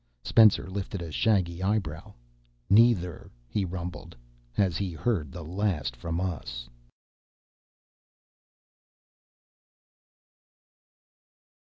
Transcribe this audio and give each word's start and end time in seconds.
Spencer 0.23 0.65
lifted 0.65 1.03
a 1.03 1.11
shaggy 1.11 1.61
eyebrow. 1.61 2.13
"Neither," 2.71 3.29
he 3.47 3.63
rumbled, 3.63 4.15
"has 4.53 4.75
he 4.75 4.93
heard 4.93 5.31
the 5.31 5.43
last 5.43 5.95
from 5.95 6.19
us." 6.19 6.67